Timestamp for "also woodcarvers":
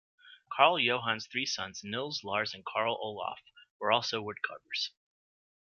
3.91-4.89